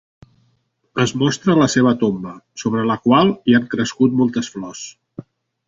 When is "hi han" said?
3.51-3.71